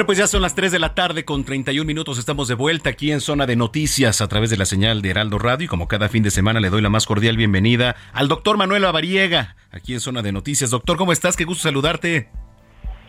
[0.00, 2.16] Bueno, pues ya son las 3 de la tarde con 31 minutos.
[2.16, 5.38] Estamos de vuelta aquí en Zona de Noticias a través de la señal de Heraldo
[5.38, 5.66] Radio.
[5.66, 8.86] Y como cada fin de semana le doy la más cordial bienvenida al doctor Manuel
[8.86, 10.70] Avariega aquí en Zona de Noticias.
[10.70, 11.36] Doctor, ¿cómo estás?
[11.36, 12.30] Qué gusto saludarte.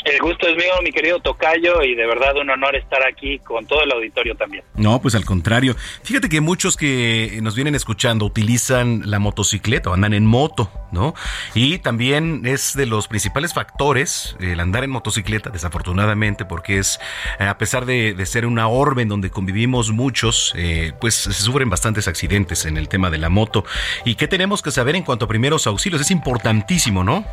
[0.04, 3.66] El gusto es mío, mi querido Tocayo, y de verdad un honor estar aquí con
[3.66, 4.64] todo el auditorio también.
[4.76, 5.76] No, pues al contrario.
[6.04, 11.14] Fíjate que muchos que nos vienen escuchando utilizan la motocicleta o andan en moto, ¿no?
[11.54, 17.00] Y también es de los principales factores el andar en motocicleta, desafortunadamente, porque es,
[17.40, 21.70] eh, a pesar de, ser una orbe en donde convivimos muchos, eh, pues se sufren
[21.70, 23.66] bastantes accidentes en el tema de la moto.
[24.06, 26.02] ¿Y qué tenemos que saber en cuanto a primeros auxilios?
[26.02, 27.26] Es importantísimo, ¿no?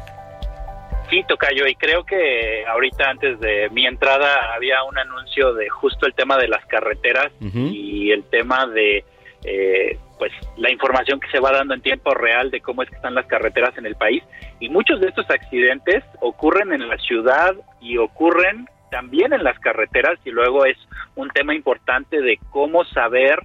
[1.11, 6.07] Sí, Tocayo, y creo que ahorita antes de mi entrada había un anuncio de justo
[6.07, 9.05] el tema de las carreteras y el tema de
[9.45, 12.97] eh, pues la información que se va dando en tiempo real de cómo es que
[12.97, 14.23] están las carreteras en el país.
[14.61, 20.19] Y muchos de estos accidentes ocurren en la ciudad y ocurren también en las carreteras
[20.25, 20.77] y luego es
[21.15, 23.41] un tema importante de cómo saber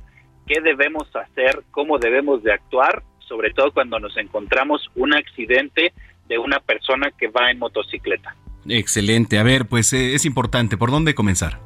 [0.48, 5.94] qué debemos hacer, cómo debemos de actuar, sobre todo cuando nos encontramos un accidente
[6.34, 8.36] de una persona que va en motocicleta.
[8.68, 9.38] Excelente.
[9.38, 10.78] A ver, pues eh, es importante.
[10.78, 11.60] ¿Por dónde comenzar?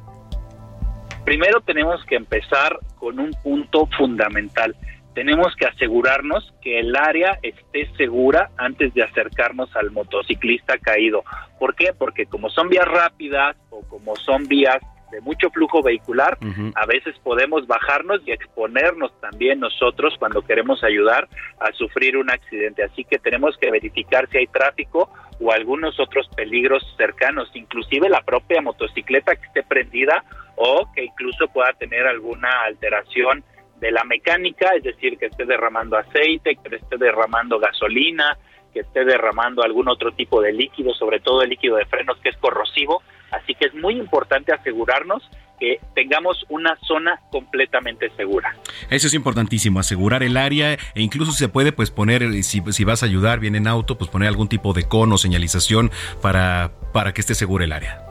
[1.24, 4.76] Primero tenemos que empezar con un punto fundamental.
[5.14, 11.24] Tenemos que asegurarnos que el área esté segura antes de acercarnos al motociclista caído.
[11.58, 11.92] ¿Por qué?
[11.96, 14.78] Porque como son vías rápidas o como son vías
[15.10, 16.38] de mucho flujo vehicular,
[16.74, 21.28] a veces podemos bajarnos y exponernos también nosotros cuando queremos ayudar
[21.60, 22.84] a sufrir un accidente.
[22.84, 28.22] Así que tenemos que verificar si hay tráfico o algunos otros peligros cercanos, inclusive la
[28.22, 30.24] propia motocicleta que esté prendida
[30.56, 33.44] o que incluso pueda tener alguna alteración
[33.80, 38.36] de la mecánica, es decir, que esté derramando aceite, que esté derramando gasolina,
[38.72, 42.30] que esté derramando algún otro tipo de líquido, sobre todo el líquido de frenos que
[42.30, 43.02] es corrosivo.
[43.30, 45.28] Así que es muy importante asegurarnos
[45.58, 48.54] que tengamos una zona completamente segura.
[48.90, 53.02] Eso es importantísimo, asegurar el área e incluso se puede pues poner, si, si vas
[53.02, 55.90] a ayudar bien en auto, pues poner algún tipo de cono, señalización
[56.22, 58.04] para, para que esté segura el área.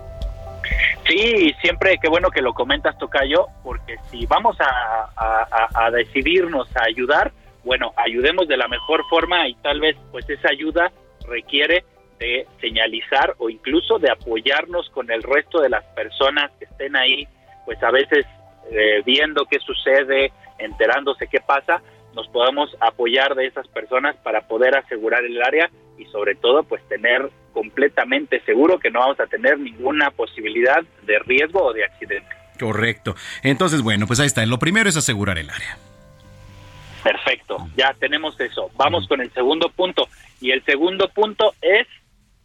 [1.07, 6.83] Sí, siempre qué bueno que lo comentas, Tocayo, porque si vamos a, a decidirnos a
[6.83, 7.31] ayudar,
[7.63, 10.91] bueno, ayudemos de la mejor forma y tal vez pues esa ayuda
[11.27, 11.85] requiere
[12.19, 17.27] de señalizar o incluso de apoyarnos con el resto de las personas que estén ahí,
[17.65, 18.25] pues a veces
[18.71, 21.81] eh, viendo qué sucede, enterándose qué pasa,
[22.15, 26.81] nos podamos apoyar de esas personas para poder asegurar el área y sobre todo pues
[26.87, 32.29] tener completamente seguro que no vamos a tener ninguna posibilidad de riesgo o de accidente.
[32.59, 33.15] Correcto.
[33.43, 34.45] Entonces, bueno, pues ahí está.
[34.45, 35.77] Lo primero es asegurar el área.
[37.03, 38.69] Perfecto, ya tenemos eso.
[38.75, 40.07] Vamos con el segundo punto.
[40.41, 41.87] Y el segundo punto es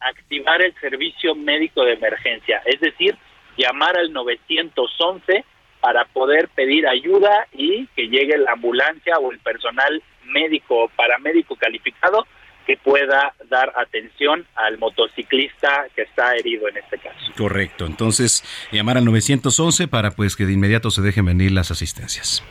[0.09, 3.17] activar el servicio médico de emergencia, es decir,
[3.57, 5.45] llamar al 911
[5.81, 11.57] para poder pedir ayuda y que llegue la ambulancia o el personal médico o paramédico
[11.57, 12.27] calificado
[12.67, 17.33] que pueda dar atención al motociclista que está herido en este caso.
[17.37, 22.45] Correcto, entonces llamar al 911 para pues que de inmediato se dejen venir las asistencias.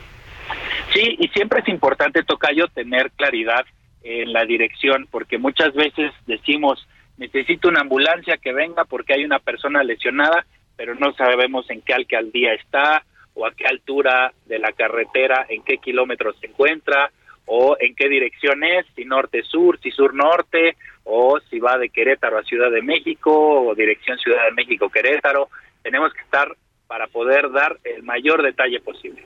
[0.92, 3.64] Sí, y siempre es importante, Tocayo, tener claridad
[4.02, 6.86] en la dirección, porque muchas veces decimos,
[7.16, 10.46] necesito una ambulancia que venga porque hay una persona lesionada,
[10.76, 15.62] pero no sabemos en qué alcaldía está o a qué altura de la carretera, en
[15.62, 17.10] qué kilómetros se encuentra
[17.46, 22.44] o en qué dirección es, si norte-sur, si sur-norte, o si va de Querétaro a
[22.44, 25.48] Ciudad de México o dirección Ciudad de México-Querétaro.
[25.82, 26.56] Tenemos que estar
[26.86, 29.24] para poder dar el mayor detalle posible.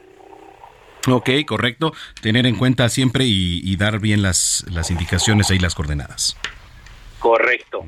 [1.09, 1.93] Ok, correcto.
[2.21, 6.37] Tener en cuenta siempre y, dar bien las, las indicaciones ahí, las coordenadas.
[7.19, 7.85] Correcto.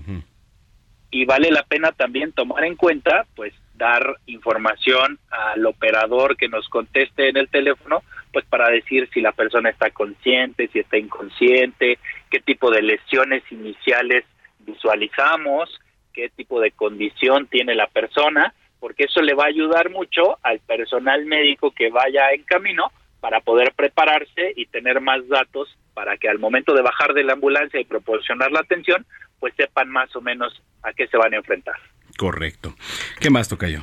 [1.10, 6.68] Y vale la pena también tomar en cuenta, pues, dar información al operador que nos
[6.68, 8.02] conteste en el teléfono,
[8.32, 11.98] pues para decir si la persona está consciente, si está inconsciente,
[12.30, 14.24] qué tipo de lesiones iniciales
[14.60, 15.80] visualizamos,
[16.12, 20.58] qué tipo de condición tiene la persona, porque eso le va a ayudar mucho al
[20.60, 22.90] personal médico que vaya en camino
[23.20, 27.32] para poder prepararse y tener más datos para que al momento de bajar de la
[27.32, 29.04] ambulancia y proporcionar la atención,
[29.40, 31.74] pues sepan más o menos a qué se van a enfrentar.
[32.16, 32.72] Correcto.
[33.18, 33.80] ¿Qué más toca yo?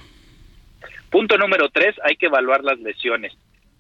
[1.10, 3.34] Punto número tres, hay que evaluar las lesiones.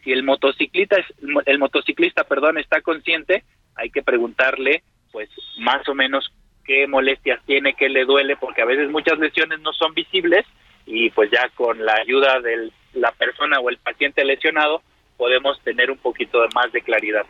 [0.03, 0.97] Si el motociclista,
[1.45, 4.83] el motociclista, perdón, está consciente, hay que preguntarle,
[5.13, 5.29] pues,
[5.59, 6.29] más o menos
[6.65, 10.45] qué molestias tiene, qué le duele, porque a veces muchas lesiones no son visibles
[10.85, 14.81] y pues ya con la ayuda de la persona o el paciente lesionado,
[15.15, 17.25] podemos tener un poquito más de claridad.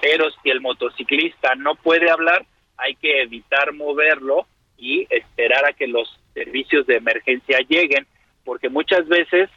[0.00, 2.44] Pero si el motociclista no puede hablar,
[2.76, 4.46] hay que evitar moverlo
[4.76, 8.06] y esperar a que los servicios de emergencia lleguen,
[8.44, 9.48] porque muchas veces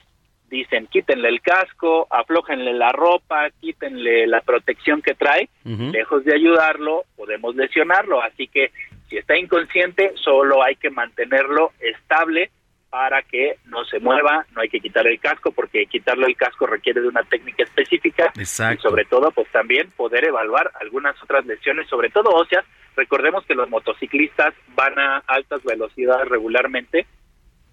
[0.50, 7.04] dicen quítenle el casco, aflójenle la ropa, quítenle la protección que trae, lejos de ayudarlo,
[7.16, 8.72] podemos lesionarlo, así que
[9.10, 12.52] si está inconsciente, solo hay que mantenerlo estable
[12.90, 16.66] para que no se mueva, no hay que quitar el casco porque quitarle el casco
[16.66, 21.88] requiere de una técnica específica y sobre todo pues también poder evaluar algunas otras lesiones,
[21.88, 22.66] sobre todo óseas.
[22.96, 27.06] Recordemos que los motociclistas van a altas velocidades regularmente,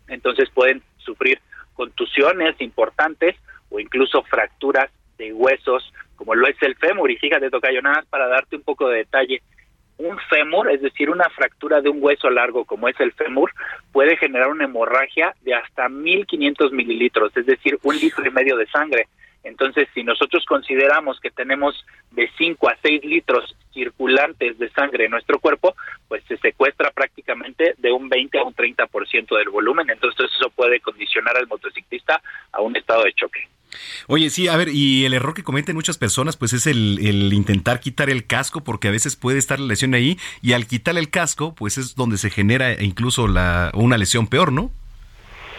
[0.09, 1.41] entonces pueden sufrir
[1.73, 3.37] contusiones importantes
[3.71, 7.11] o incluso fracturas de huesos, como lo es el fémur.
[7.11, 9.43] Y fíjate, Tocayo, nada más para darte un poco de detalle.
[10.07, 13.51] Un fémur, es decir, una fractura de un hueso largo como es el fémur,
[13.91, 18.69] puede generar una hemorragia de hasta 1500 mililitros, es decir, un litro y medio de
[18.69, 19.09] sangre.
[19.43, 25.11] Entonces, si nosotros consideramos que tenemos de 5 a 6 litros circulantes de sangre en
[25.11, 25.75] nuestro cuerpo,
[26.07, 29.91] pues se secuestra prácticamente de un 20 a un 30% del volumen.
[29.91, 33.49] Entonces, eso puede condicionar al motociclista a un estado de choque.
[34.07, 37.33] Oye, sí, a ver, y el error que cometen muchas personas, pues es el, el,
[37.33, 40.97] intentar quitar el casco, porque a veces puede estar la lesión ahí, y al quitar
[40.97, 44.71] el casco, pues es donde se genera incluso la, una lesión peor, ¿no?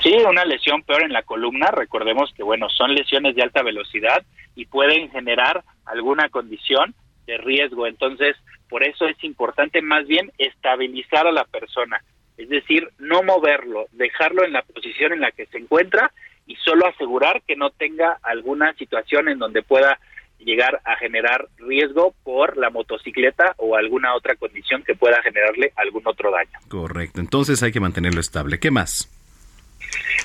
[0.03, 1.71] Sí, una lesión peor en la columna.
[1.71, 4.23] Recordemos que, bueno, son lesiones de alta velocidad
[4.55, 6.93] y pueden generar alguna condición
[7.25, 7.87] de riesgo.
[7.87, 8.35] Entonces,
[8.69, 12.01] por eso es importante más bien estabilizar a la persona.
[12.37, 16.11] Es decir, no moverlo, dejarlo en la posición en la que se encuentra
[16.47, 19.99] y solo asegurar que no tenga alguna situación en donde pueda
[20.39, 26.03] llegar a generar riesgo por la motocicleta o alguna otra condición que pueda generarle algún
[26.07, 26.57] otro daño.
[26.69, 28.59] Correcto, entonces hay que mantenerlo estable.
[28.59, 29.13] ¿Qué más?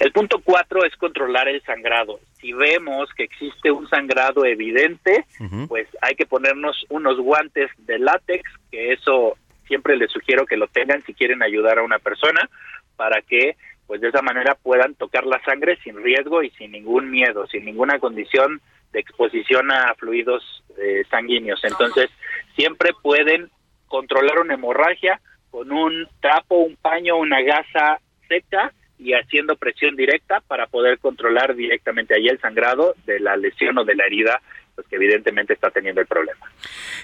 [0.00, 2.20] El punto cuatro es controlar el sangrado.
[2.40, 5.24] Si vemos que existe un sangrado evidente,
[5.68, 9.36] pues hay que ponernos unos guantes de látex, que eso
[9.66, 12.48] siempre les sugiero que lo tengan si quieren ayudar a una persona,
[12.96, 13.56] para que
[13.92, 17.66] pues de esa manera puedan tocar la sangre sin riesgo y sin ningún miedo, sin
[17.66, 21.62] ninguna condición de exposición a fluidos eh, sanguíneos.
[21.62, 22.08] Entonces,
[22.56, 23.50] siempre pueden
[23.88, 30.40] controlar una hemorragia con un trapo, un paño, una gasa seca y haciendo presión directa
[30.40, 34.40] para poder controlar directamente ahí el sangrado de la lesión o de la herida
[34.74, 36.46] pues que evidentemente está teniendo el problema.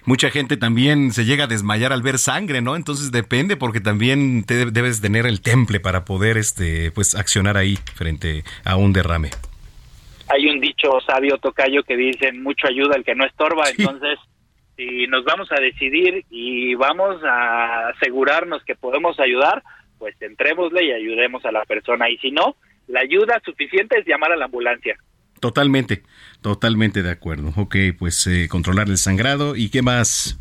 [0.04, 2.76] Mucha gente también se llega a desmayar al ver sangre, ¿no?
[2.76, 7.78] Entonces depende porque también te debes tener el temple para poder este pues accionar ahí
[7.94, 9.30] frente a un derrame.
[10.28, 14.18] Hay un dicho sabio tocayo que dice mucho ayuda el que no estorba, entonces
[14.76, 19.62] si nos vamos a decidir y vamos a asegurarnos que podemos ayudar,
[19.98, 22.08] pues entrémosle y ayudemos a la persona.
[22.08, 22.54] Y si no,
[22.86, 24.96] la ayuda suficiente es llamar a la ambulancia.
[25.40, 26.02] Totalmente,
[26.42, 27.52] totalmente de acuerdo.
[27.56, 30.38] Ok, pues eh, controlar el sangrado y qué más.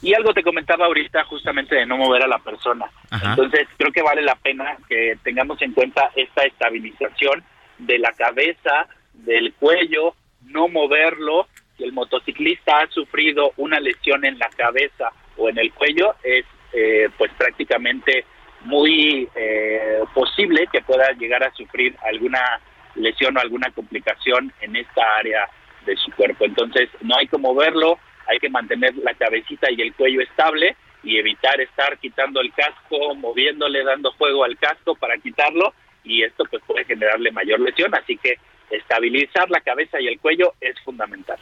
[0.00, 2.86] Y algo te comentaba ahorita justamente de no mover a la persona.
[3.10, 7.42] Entonces creo que vale la pena que tengamos en cuenta esta estabilización
[7.78, 10.14] de la cabeza, del cuello,
[10.46, 11.48] no moverlo.
[11.76, 16.44] Si el motociclista ha sufrido una lesión en la cabeza o en el cuello, es
[16.72, 18.24] eh, pues prácticamente
[18.62, 22.60] muy eh, posible que pueda llegar a sufrir alguna
[22.98, 25.48] lesión o alguna complicación en esta área
[25.86, 26.44] de su cuerpo.
[26.44, 31.16] Entonces no hay que moverlo, hay que mantener la cabecita y el cuello estable y
[31.16, 35.72] evitar estar quitando el casco, moviéndole, dando fuego al casco para quitarlo
[36.04, 38.34] y esto pues puede generarle mayor lesión, así que
[38.70, 41.38] estabilizar la cabeza y el cuello es fundamental.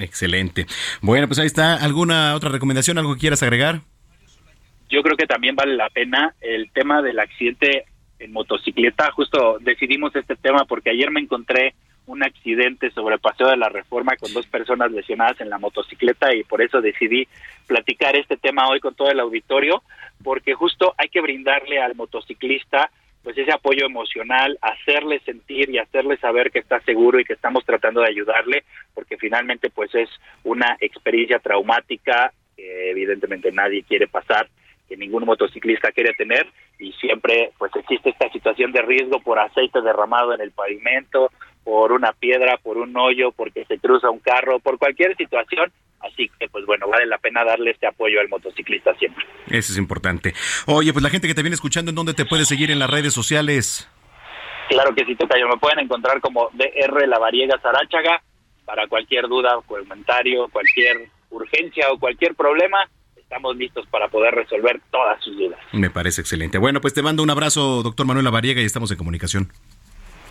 [0.00, 0.66] Excelente.
[1.00, 1.74] Bueno, pues ahí está.
[1.74, 3.80] ¿Alguna otra recomendación, algo que quieras agregar?
[4.90, 7.86] yo creo que también vale la pena el tema del accidente
[8.20, 9.10] en motocicleta.
[9.12, 11.74] Justo decidimos este tema porque ayer me encontré
[12.06, 16.34] un accidente sobre el Paseo de la Reforma con dos personas lesionadas en la motocicleta
[16.34, 17.26] y por eso decidí
[17.66, 19.82] platicar este tema hoy con todo el auditorio
[20.22, 22.90] porque justo hay que brindarle al motociclista
[23.22, 27.64] pues ese apoyo emocional, hacerle sentir y hacerle saber que está seguro y que estamos
[27.66, 30.08] tratando de ayudarle, porque finalmente pues es
[30.42, 34.48] una experiencia traumática que evidentemente nadie quiere pasar
[34.90, 36.48] que ningún motociclista quiere tener
[36.80, 41.30] y siempre pues existe esta situación de riesgo por aceite derramado en el pavimento,
[41.62, 45.70] por una piedra, por un hoyo, porque se cruza un carro, por cualquier situación.
[46.00, 49.24] Así que, pues bueno, vale la pena darle este apoyo al motociclista siempre.
[49.46, 50.32] Eso es importante.
[50.66, 52.90] Oye, pues la gente que te viene escuchando, ¿en dónde te puede seguir en las
[52.90, 53.88] redes sociales?
[54.70, 55.46] Claro que sí, Tocayo.
[55.46, 58.22] Me pueden encontrar como DR La Variega Sarachaga
[58.64, 62.88] para cualquier duda, comentario, cualquier urgencia o cualquier problema
[63.30, 65.60] estamos listos para poder resolver todas sus dudas.
[65.70, 66.58] Me parece excelente.
[66.58, 69.52] Bueno, pues te mando un abrazo, doctor Manuel Lavariega, y estamos en comunicación.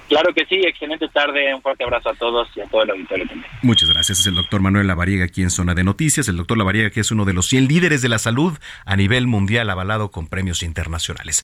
[0.10, 3.28] Claro que sí, excelente tarde, un fuerte abrazo a todos y a todo el auditorio
[3.28, 3.50] también.
[3.62, 6.90] Muchas gracias, es el doctor Manuel Lavariega aquí en Zona de Noticias, el doctor Lavariega
[6.90, 10.28] que es uno de los 100 líderes de la salud a nivel mundial avalado con
[10.28, 11.38] premios internacionales.